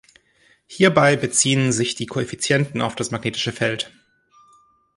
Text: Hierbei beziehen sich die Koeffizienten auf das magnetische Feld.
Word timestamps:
Hierbei 0.65 1.15
beziehen 1.15 1.71
sich 1.71 1.93
die 1.93 2.07
Koeffizienten 2.07 2.81
auf 2.81 2.95
das 2.95 3.11
magnetische 3.11 3.51
Feld. 3.51 3.91